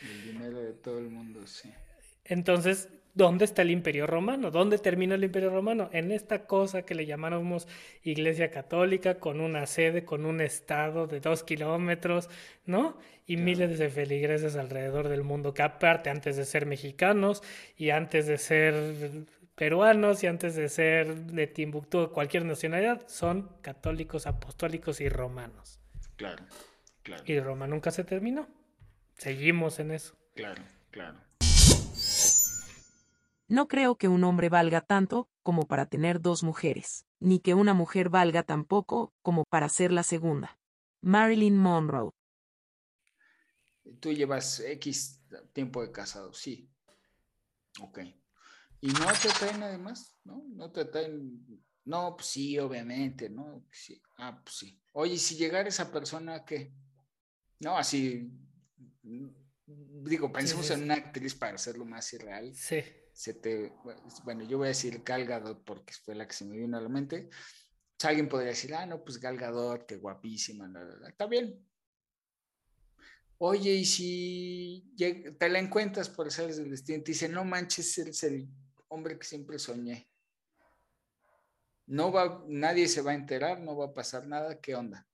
El 0.00 0.24
dinero 0.24 0.62
de 0.62 0.72
todo 0.72 1.00
el 1.00 1.10
mundo, 1.10 1.46
sí. 1.46 1.70
Entonces, 2.24 2.88
¿Dónde 3.14 3.44
está 3.44 3.62
el 3.62 3.70
imperio 3.70 4.08
romano? 4.08 4.50
¿Dónde 4.50 4.78
termina 4.78 5.14
el 5.14 5.22
imperio 5.22 5.50
romano? 5.50 5.88
En 5.92 6.10
esta 6.10 6.46
cosa 6.46 6.82
que 6.82 6.96
le 6.96 7.06
llamamos 7.06 7.68
Iglesia 8.02 8.50
Católica, 8.50 9.20
con 9.20 9.40
una 9.40 9.66
sede, 9.66 10.04
con 10.04 10.26
un 10.26 10.40
estado 10.40 11.06
de 11.06 11.20
dos 11.20 11.44
kilómetros, 11.44 12.28
¿no? 12.66 12.98
Y 13.24 13.36
miles 13.36 13.78
de 13.78 13.88
feligreses 13.88 14.56
alrededor 14.56 15.08
del 15.08 15.22
mundo, 15.22 15.54
que 15.54 15.62
aparte, 15.62 16.10
antes 16.10 16.36
de 16.36 16.44
ser 16.44 16.66
mexicanos 16.66 17.42
y 17.76 17.90
antes 17.90 18.26
de 18.26 18.36
ser 18.36 19.24
peruanos 19.54 20.24
y 20.24 20.26
antes 20.26 20.56
de 20.56 20.68
ser 20.68 21.14
de 21.14 21.46
Timbuktu 21.46 21.98
o 21.98 22.12
cualquier 22.12 22.44
nacionalidad 22.44 23.06
son 23.06 23.48
católicos, 23.62 24.26
apostólicos 24.26 25.00
y 25.00 25.08
romanos. 25.08 25.78
Claro, 26.16 26.44
claro. 27.04 27.22
Y 27.26 27.38
Roma 27.38 27.68
nunca 27.68 27.92
se 27.92 28.02
terminó. 28.02 28.48
Seguimos 29.16 29.78
en 29.78 29.92
eso. 29.92 30.16
Claro, 30.34 30.62
claro. 30.90 31.23
No 33.46 33.68
creo 33.68 33.96
que 33.96 34.08
un 34.08 34.24
hombre 34.24 34.48
valga 34.48 34.80
tanto 34.80 35.28
como 35.42 35.66
para 35.66 35.86
tener 35.86 36.20
dos 36.20 36.42
mujeres, 36.42 37.06
ni 37.20 37.40
que 37.40 37.54
una 37.54 37.74
mujer 37.74 38.08
valga 38.08 38.42
tan 38.42 38.64
poco 38.64 39.14
como 39.22 39.44
para 39.44 39.68
ser 39.68 39.92
la 39.92 40.02
segunda. 40.02 40.58
Marilyn 41.02 41.58
Monroe. 41.58 42.10
Tú 44.00 44.12
llevas 44.12 44.60
X 44.60 45.22
tiempo 45.52 45.82
de 45.82 45.92
casado, 45.92 46.32
sí. 46.32 46.70
Ok. 47.80 47.98
¿Y 48.80 48.88
no 48.88 49.06
te 49.20 49.28
traen 49.38 49.62
además? 49.62 50.16
¿No? 50.24 50.42
¿No 50.54 50.70
te 50.70 50.86
traen? 50.86 51.62
No, 51.84 52.16
pues 52.16 52.28
sí, 52.28 52.58
obviamente, 52.58 53.28
¿no? 53.28 53.66
Sí. 53.70 54.00
Ah, 54.16 54.40
pues 54.42 54.56
sí. 54.56 54.80
Oye, 54.92 55.18
si 55.18 55.36
llegara 55.36 55.68
esa 55.68 55.92
persona, 55.92 56.44
¿qué? 56.46 56.72
No, 57.60 57.76
así, 57.76 58.30
digo, 59.66 60.32
pensemos 60.32 60.70
en 60.70 60.84
una 60.84 60.94
actriz 60.94 61.34
para 61.34 61.56
hacerlo 61.56 61.84
más 61.84 62.12
irreal. 62.14 62.54
Sí. 62.54 62.82
Se 63.14 63.32
te, 63.32 63.72
bueno, 64.24 64.42
yo 64.42 64.58
voy 64.58 64.66
a 64.66 64.68
decir 64.68 65.02
Gal 65.04 65.24
Gadot 65.24 65.64
porque 65.64 65.94
fue 65.94 66.16
la 66.16 66.26
que 66.26 66.34
se 66.34 66.44
me 66.44 66.58
vino 66.58 66.76
a 66.76 66.80
la 66.80 66.88
mente. 66.88 67.30
alguien 68.02 68.28
podría 68.28 68.50
decir, 68.50 68.74
ah, 68.74 68.84
no, 68.84 69.04
pues 69.04 69.20
Gal 69.20 69.38
Gadot, 69.38 69.86
qué 69.86 69.96
guapísima, 69.96 70.68
está 71.08 71.26
bien. 71.26 71.64
Oye, 73.38 73.72
y 73.72 73.84
si 73.84 74.94
te 75.38 75.48
la 75.48 75.60
encuentras 75.60 76.08
por 76.08 76.30
ser 76.32 76.52
del 76.52 76.70
destino, 76.70 77.04
te 77.04 77.12
dice, 77.12 77.28
no 77.28 77.44
manches, 77.44 77.96
eres 77.98 78.24
el 78.24 78.48
hombre 78.88 79.16
que 79.16 79.26
siempre 79.26 79.60
soñé. 79.60 80.10
No 81.86 82.10
va, 82.10 82.42
nadie 82.48 82.88
se 82.88 83.00
va 83.00 83.12
a 83.12 83.14
enterar, 83.14 83.60
no 83.60 83.76
va 83.76 83.86
a 83.86 83.94
pasar 83.94 84.26
nada, 84.26 84.60
¿qué 84.60 84.74
onda? 84.74 85.06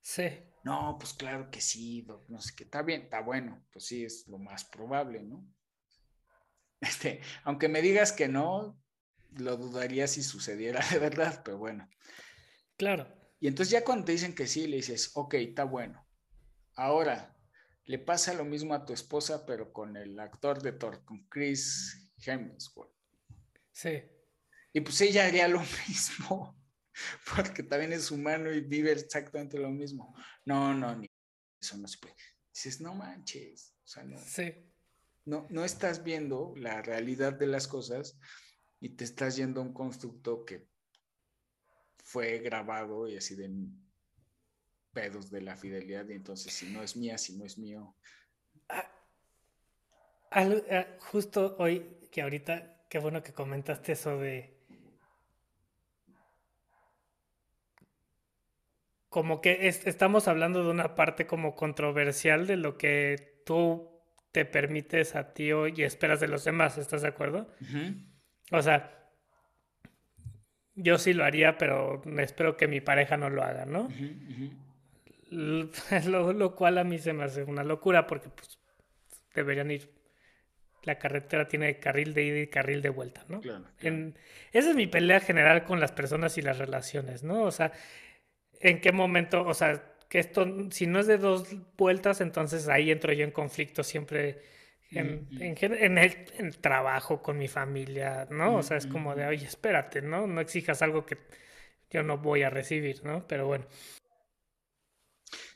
Sí. 0.00 0.24
No, 0.64 0.96
pues 0.98 1.12
claro 1.12 1.50
que 1.50 1.60
sí, 1.60 2.06
no 2.28 2.40
sé 2.40 2.54
qué, 2.56 2.64
está 2.64 2.82
bien, 2.82 3.02
está 3.02 3.20
bueno, 3.20 3.66
pues 3.70 3.84
sí, 3.84 4.04
es 4.04 4.26
lo 4.26 4.38
más 4.38 4.64
probable, 4.64 5.22
¿no? 5.22 5.44
Este, 6.82 7.20
aunque 7.44 7.68
me 7.68 7.80
digas 7.80 8.12
que 8.12 8.28
no, 8.28 8.78
lo 9.38 9.56
dudaría 9.56 10.06
si 10.08 10.22
sucediera 10.22 10.84
de 10.90 10.98
verdad, 10.98 11.42
pero 11.44 11.56
bueno. 11.56 11.88
Claro. 12.76 13.08
Y 13.40 13.48
entonces 13.48 13.72
ya 13.72 13.84
cuando 13.84 14.04
te 14.04 14.12
dicen 14.12 14.34
que 14.34 14.46
sí, 14.46 14.66
le 14.66 14.76
dices, 14.76 15.12
ok, 15.14 15.34
está 15.34 15.64
bueno. 15.64 16.04
Ahora, 16.74 17.36
le 17.84 17.98
pasa 17.98 18.34
lo 18.34 18.44
mismo 18.44 18.74
a 18.74 18.84
tu 18.84 18.92
esposa, 18.92 19.46
pero 19.46 19.72
con 19.72 19.96
el 19.96 20.18
actor 20.18 20.60
de 20.60 20.72
Thor, 20.72 21.04
con 21.04 21.26
Chris 21.28 22.12
Hemsworth. 22.24 22.92
Sí. 23.72 24.02
Y 24.72 24.80
pues 24.80 25.00
ella 25.00 25.26
haría 25.26 25.48
lo 25.48 25.60
mismo. 25.88 26.60
porque 27.34 27.62
también 27.62 27.92
es 27.92 28.10
humano 28.10 28.52
y 28.52 28.60
vive 28.60 28.92
exactamente 28.92 29.58
lo 29.58 29.70
mismo. 29.70 30.14
No, 30.44 30.74
no, 30.74 30.94
ni 30.96 31.08
eso 31.60 31.76
no 31.78 31.86
se 31.86 31.98
puede. 31.98 32.16
Dices, 32.52 32.80
no 32.80 32.94
manches, 32.94 33.74
o 33.84 33.88
sea, 33.88 34.04
no, 34.04 34.18
sí. 34.18 34.71
No, 35.24 35.46
no 35.50 35.64
estás 35.64 36.02
viendo 36.02 36.54
la 36.56 36.82
realidad 36.82 37.32
de 37.32 37.46
las 37.46 37.68
cosas 37.68 38.18
y 38.80 38.90
te 38.90 39.04
estás 39.04 39.36
yendo 39.36 39.60
a 39.60 39.64
un 39.64 39.72
constructo 39.72 40.44
que 40.44 40.66
fue 42.04 42.38
grabado 42.38 43.08
y 43.08 43.16
así 43.16 43.36
de 43.36 43.50
pedos 44.92 45.30
de 45.30 45.40
la 45.40 45.56
fidelidad 45.56 46.08
y 46.08 46.14
entonces 46.14 46.52
si 46.52 46.70
no 46.70 46.82
es 46.82 46.96
mía, 46.96 47.16
si 47.18 47.36
no 47.36 47.44
es 47.44 47.58
mío. 47.58 47.94
Ah, 48.68 48.90
ah, 50.30 50.86
justo 50.98 51.56
hoy, 51.58 51.98
que 52.10 52.22
ahorita, 52.22 52.86
qué 52.88 52.98
bueno 52.98 53.22
que 53.22 53.32
comentaste 53.32 53.92
eso 53.92 54.18
de 54.18 54.62
como 59.08 59.42
que 59.42 59.68
estamos 59.68 60.26
hablando 60.26 60.64
de 60.64 60.70
una 60.70 60.94
parte 60.94 61.26
como 61.26 61.54
controversial 61.54 62.46
de 62.46 62.56
lo 62.56 62.78
que 62.78 63.42
tú 63.44 63.91
te 64.32 64.46
permites 64.46 65.14
a 65.14 65.34
ti 65.34 65.50
y 65.76 65.82
esperas 65.82 66.20
de 66.20 66.28
los 66.28 66.44
demás, 66.44 66.78
¿estás 66.78 67.02
de 67.02 67.08
acuerdo? 67.08 67.48
O 68.50 68.62
sea, 68.62 68.98
yo 70.74 70.98
sí 70.98 71.12
lo 71.12 71.24
haría, 71.24 71.58
pero 71.58 72.02
espero 72.18 72.56
que 72.56 72.66
mi 72.66 72.80
pareja 72.80 73.16
no 73.16 73.28
lo 73.30 73.42
haga, 73.42 73.66
¿no? 73.66 73.88
Lo, 75.32 76.54
cual 76.54 76.76
a 76.76 76.84
mí 76.84 76.98
se 76.98 77.14
me 77.14 77.24
hace 77.24 77.44
una 77.44 77.64
locura 77.64 78.06
porque 78.06 78.28
pues 78.28 78.58
deberían 79.34 79.70
ir. 79.70 79.90
La 80.82 80.98
carretera 80.98 81.48
tiene 81.48 81.78
carril 81.78 82.12
de 82.12 82.24
ida 82.24 82.38
y 82.40 82.48
carril 82.48 82.82
de 82.82 82.90
vuelta, 82.90 83.24
¿no? 83.28 83.40
Claro, 83.40 83.64
esa 83.80 84.70
es 84.70 84.76
mi 84.76 84.86
pelea 84.86 85.20
general 85.20 85.64
con 85.64 85.80
las 85.80 85.92
personas 85.92 86.36
y 86.36 86.42
las 86.42 86.58
relaciones, 86.58 87.22
¿no? 87.22 87.44
O 87.44 87.50
sea, 87.50 87.72
en 88.60 88.80
qué 88.82 88.92
momento, 88.92 89.42
o 89.46 89.54
sea, 89.54 89.91
que 90.12 90.18
esto, 90.18 90.46
si 90.70 90.86
no 90.86 90.98
es 90.98 91.06
de 91.06 91.16
dos 91.16 91.48
vueltas, 91.78 92.20
entonces 92.20 92.68
ahí 92.68 92.90
entro 92.90 93.14
yo 93.14 93.24
en 93.24 93.30
conflicto 93.30 93.82
siempre 93.82 94.42
en, 94.90 95.26
en, 95.40 95.96
el, 95.96 96.58
trabajo 96.58 97.22
con 97.22 97.38
mi 97.38 97.48
familia, 97.48 98.28
¿no? 98.30 98.56
O 98.56 98.62
sea, 98.62 98.76
es 98.76 98.86
como 98.86 99.14
de, 99.14 99.24
oye, 99.24 99.46
espérate, 99.46 100.02
¿no? 100.02 100.26
No 100.26 100.42
exijas 100.42 100.82
algo 100.82 101.06
que 101.06 101.16
yo 101.88 102.02
no 102.02 102.18
voy 102.18 102.42
a 102.42 102.50
recibir, 102.50 103.02
¿no? 103.02 103.26
Pero 103.26 103.46
bueno. 103.46 103.66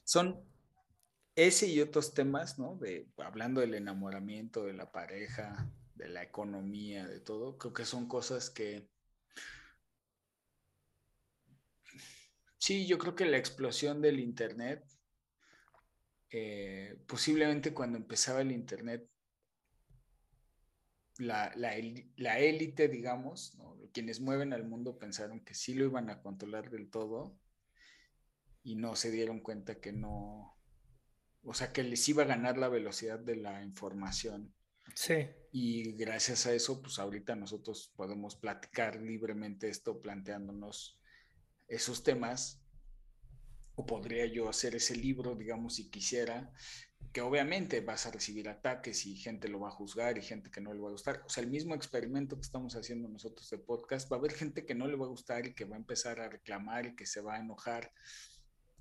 Son 0.04 0.42
ese 1.34 1.66
y 1.66 1.82
otros 1.82 2.14
temas, 2.14 2.58
¿no? 2.58 2.76
De, 2.76 3.10
hablando 3.18 3.60
del 3.60 3.74
enamoramiento, 3.74 4.64
de 4.64 4.72
la 4.72 4.90
pareja, 4.90 5.70
de 5.96 6.08
la 6.08 6.22
economía, 6.22 7.06
de 7.06 7.20
todo, 7.20 7.58
creo 7.58 7.74
que 7.74 7.84
son 7.84 8.08
cosas 8.08 8.48
que 8.48 8.88
Sí, 12.66 12.84
yo 12.84 12.98
creo 12.98 13.14
que 13.14 13.26
la 13.26 13.36
explosión 13.36 14.02
del 14.02 14.18
Internet, 14.18 14.84
eh, 16.30 16.98
posiblemente 17.06 17.72
cuando 17.72 17.96
empezaba 17.96 18.40
el 18.40 18.50
Internet, 18.50 19.08
la, 21.18 21.52
élite, 21.76 22.88
digamos, 22.88 23.56
quienes 23.92 24.18
mueven 24.18 24.52
al 24.52 24.64
mundo 24.64 24.98
pensaron 24.98 25.44
que 25.44 25.54
sí 25.54 25.74
lo 25.74 25.84
iban 25.84 26.10
a 26.10 26.20
controlar 26.20 26.68
del 26.68 26.90
todo 26.90 27.38
y 28.64 28.74
no 28.74 28.96
se 28.96 29.12
dieron 29.12 29.38
cuenta 29.38 29.78
que 29.78 29.92
no, 29.92 30.58
o 31.44 31.54
sea, 31.54 31.72
que 31.72 31.84
les 31.84 32.08
iba 32.08 32.24
a 32.24 32.26
ganar 32.26 32.58
la 32.58 32.68
velocidad 32.68 33.20
de 33.20 33.36
la 33.36 33.62
información. 33.62 34.52
Sí. 34.92 35.28
Y 35.52 35.92
gracias 35.92 36.46
a 36.46 36.52
eso, 36.52 36.82
pues 36.82 36.98
ahorita 36.98 37.36
nosotros 37.36 37.92
podemos 37.94 38.34
platicar 38.34 39.00
libremente 39.00 39.68
esto 39.68 40.02
planteándonos 40.02 40.98
esos 41.68 42.02
temas, 42.02 42.62
o 43.74 43.84
podría 43.84 44.26
yo 44.26 44.48
hacer 44.48 44.74
ese 44.74 44.96
libro, 44.96 45.34
digamos, 45.34 45.76
si 45.76 45.90
quisiera, 45.90 46.52
que 47.12 47.20
obviamente 47.20 47.80
vas 47.80 48.06
a 48.06 48.10
recibir 48.10 48.48
ataques 48.48 49.06
y 49.06 49.16
gente 49.16 49.48
lo 49.48 49.60
va 49.60 49.68
a 49.68 49.72
juzgar 49.72 50.18
y 50.18 50.22
gente 50.22 50.50
que 50.50 50.60
no 50.60 50.72
le 50.72 50.80
va 50.80 50.88
a 50.88 50.92
gustar. 50.92 51.22
O 51.26 51.28
sea, 51.28 51.42
el 51.42 51.50
mismo 51.50 51.74
experimento 51.74 52.36
que 52.36 52.42
estamos 52.42 52.74
haciendo 52.76 53.08
nosotros 53.08 53.48
de 53.50 53.58
podcast, 53.58 54.10
va 54.10 54.16
a 54.16 54.18
haber 54.18 54.32
gente 54.32 54.64
que 54.64 54.74
no 54.74 54.86
le 54.86 54.96
va 54.96 55.06
a 55.06 55.10
gustar 55.10 55.46
y 55.46 55.54
que 55.54 55.64
va 55.64 55.76
a 55.76 55.78
empezar 55.78 56.20
a 56.20 56.28
reclamar 56.28 56.86
y 56.86 56.96
que 56.96 57.06
se 57.06 57.20
va 57.20 57.36
a 57.36 57.40
enojar 57.40 57.92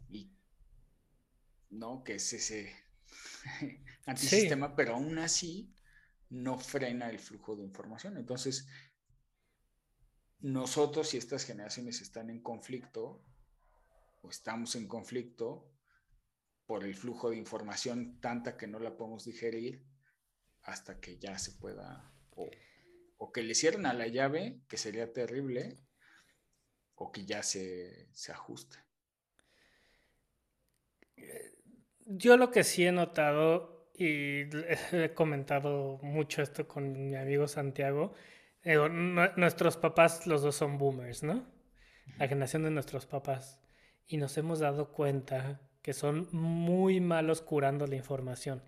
y, 0.10 0.32
¿no? 1.70 2.04
Que 2.04 2.16
es 2.16 2.34
ese 2.34 2.74
antisistema, 4.06 4.76
pero 4.76 4.96
aún 4.96 5.18
así 5.20 5.74
no 6.30 6.58
frena 6.58 7.10
el 7.10 7.20
flujo 7.20 7.56
de 7.56 7.64
información. 7.64 8.18
Entonces, 8.18 8.68
nosotros 10.46 11.12
y 11.16 11.18
estas 11.18 11.44
generaciones 11.44 12.02
están 12.02 12.30
en 12.30 12.40
conflicto 12.40 13.20
o 14.22 14.30
estamos 14.30 14.76
en 14.76 14.88
conflicto 14.88 15.68
por 16.68 16.84
el 16.84 16.94
flujo 16.94 17.32
de 17.32 17.38
información 17.38 18.20
tanta 18.22 18.56
que 18.56 18.68
no 18.68 18.78
la 18.78 18.96
podemos 18.96 19.26
digerir 19.26 19.84
hasta 20.62 21.00
que 21.00 21.18
ya 21.18 21.40
se 21.40 21.54
pueda 21.54 22.14
o, 22.36 23.32
que 23.32 23.42
le 23.42 23.56
cierren 23.56 23.88
a 23.88 23.94
la 23.94 24.08
llave, 24.08 24.60
que 24.68 24.78
sería 24.78 25.12
terrible, 25.12 25.80
o 26.94 27.12
que 27.12 27.26
ya 27.26 27.42
se, 27.42 28.08
se 28.14 28.32
ajuste. 28.32 28.78
Yo 32.06 32.38
lo 32.38 32.52
que 32.52 32.64
sí 32.64 32.86
he 32.86 32.92
notado 32.92 33.90
y 33.96 34.42
he 34.92 35.12
comentado 35.16 35.98
mucho 36.04 36.44
esto 36.44 36.68
con 36.68 37.10
mi 37.10 37.16
amigo 37.16 37.48
Santiago, 37.48 38.14
nuestros 38.66 39.78
papás, 39.78 40.26
los 40.26 40.42
dos 40.42 40.56
son 40.56 40.78
boomers, 40.78 41.24
¿no? 41.24 41.46
La 42.18 42.28
generación 42.28 42.64
de 42.64 42.72
nuestros 42.72 43.06
papás. 43.06 43.60
Y 44.08 44.18
nos 44.18 44.38
hemos 44.38 44.60
dado 44.60 44.92
cuenta 44.92 45.62
que 45.82 45.94
son 45.94 46.28
muy 46.32 47.00
malos 47.00 47.42
curando 47.42 47.86
la 47.86 47.96
información. 47.96 48.64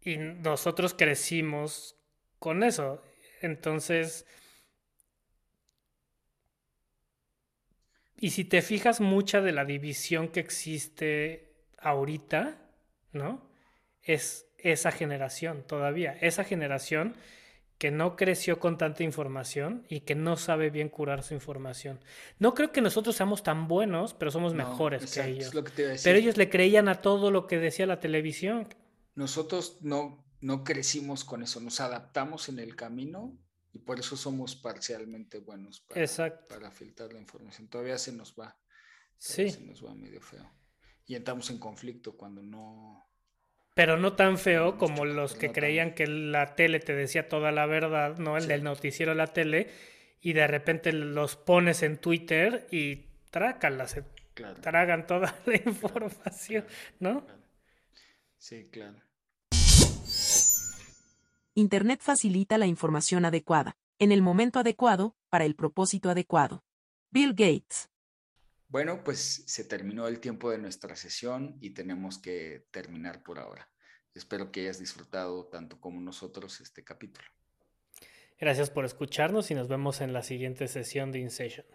Y 0.00 0.16
nosotros 0.16 0.94
crecimos 0.94 1.96
con 2.38 2.62
eso. 2.62 3.02
Entonces, 3.42 4.26
y 8.16 8.30
si 8.30 8.44
te 8.44 8.62
fijas 8.62 9.00
mucha 9.00 9.42
de 9.42 9.52
la 9.52 9.64
división 9.64 10.28
que 10.28 10.40
existe 10.40 11.54
ahorita, 11.78 12.56
¿no? 13.12 13.50
Es 14.02 14.46
esa 14.58 14.90
generación 14.90 15.66
todavía. 15.66 16.16
Esa 16.20 16.44
generación 16.44 17.14
que 17.82 17.90
no 17.90 18.14
creció 18.14 18.60
con 18.60 18.78
tanta 18.78 19.02
información 19.02 19.84
y 19.88 20.02
que 20.02 20.14
no 20.14 20.36
sabe 20.36 20.70
bien 20.70 20.88
curar 20.88 21.24
su 21.24 21.34
información. 21.34 21.98
No 22.38 22.54
creo 22.54 22.70
que 22.70 22.80
nosotros 22.80 23.16
seamos 23.16 23.42
tan 23.42 23.66
buenos, 23.66 24.14
pero 24.14 24.30
somos 24.30 24.54
mejores 24.54 25.12
que 25.12 25.26
ellos. 25.26 25.50
pero 26.04 26.16
ellos 26.16 26.36
le 26.36 26.48
creían 26.48 26.86
a 26.86 27.02
todo 27.02 27.32
lo 27.32 27.48
que 27.48 27.58
decía 27.58 27.84
la 27.86 27.98
televisión. 27.98 28.68
Nosotros 29.16 29.78
no, 29.80 30.24
no 30.40 30.62
crecimos 30.62 31.24
con 31.24 31.42
eso, 31.42 31.58
nos 31.60 31.80
adaptamos 31.80 32.48
en 32.48 32.60
el 32.60 32.76
camino 32.76 33.36
y 33.72 33.80
por 33.80 33.98
eso 33.98 34.16
somos 34.16 34.54
parcialmente 34.54 35.40
buenos 35.40 35.80
para, 35.80 36.46
para 36.46 36.70
filtrar 36.70 37.12
la 37.12 37.18
información. 37.18 37.66
Todavía 37.66 37.98
se 37.98 38.12
nos 38.12 38.36
va. 38.38 38.56
Sí. 39.16 39.50
Se 39.50 39.60
nos 39.60 39.84
va 39.84 39.92
medio 39.96 40.20
feo. 40.20 40.48
Y 41.04 41.16
entramos 41.16 41.50
en 41.50 41.58
conflicto 41.58 42.16
cuando 42.16 42.44
no, 42.44 43.11
pero 43.74 43.96
no 43.96 44.14
tan 44.14 44.38
feo 44.38 44.76
como 44.78 45.04
los 45.04 45.34
que 45.34 45.52
creían 45.52 45.94
que 45.94 46.06
la 46.06 46.54
tele 46.54 46.80
te 46.80 46.94
decía 46.94 47.28
toda 47.28 47.52
la 47.52 47.66
verdad, 47.66 48.18
¿no? 48.18 48.36
El 48.36 48.46
del 48.48 48.62
noticiero 48.62 49.12
de 49.12 49.16
la 49.16 49.28
tele, 49.28 49.70
y 50.20 50.34
de 50.34 50.46
repente 50.46 50.92
los 50.92 51.36
pones 51.36 51.82
en 51.82 51.98
Twitter 51.98 52.66
y 52.70 53.06
trácalas, 53.30 53.92
se 53.92 54.04
tragan 54.60 55.06
toda 55.06 55.34
la 55.46 55.56
información, 55.56 56.64
¿no? 57.00 57.26
Sí, 58.36 58.68
claro. 58.70 58.98
Internet 61.54 62.00
facilita 62.02 62.56
la 62.56 62.66
información 62.66 63.24
adecuada, 63.24 63.76
en 63.98 64.10
el 64.10 64.22
momento 64.22 64.58
adecuado, 64.58 65.16
para 65.28 65.44
el 65.44 65.54
propósito 65.54 66.10
adecuado. 66.10 66.64
Bill 67.10 67.34
Gates. 67.34 67.91
Bueno, 68.72 69.04
pues 69.04 69.44
se 69.44 69.64
terminó 69.64 70.08
el 70.08 70.18
tiempo 70.18 70.50
de 70.50 70.56
nuestra 70.56 70.96
sesión 70.96 71.58
y 71.60 71.74
tenemos 71.74 72.16
que 72.16 72.68
terminar 72.70 73.22
por 73.22 73.38
ahora. 73.38 73.68
Espero 74.14 74.50
que 74.50 74.62
hayas 74.62 74.78
disfrutado 74.78 75.44
tanto 75.48 75.78
como 75.78 76.00
nosotros 76.00 76.58
este 76.62 76.82
capítulo. 76.82 77.26
Gracias 78.40 78.70
por 78.70 78.86
escucharnos 78.86 79.50
y 79.50 79.54
nos 79.54 79.68
vemos 79.68 80.00
en 80.00 80.14
la 80.14 80.22
siguiente 80.22 80.68
sesión 80.68 81.12
de 81.12 81.18
InSession. 81.18 81.66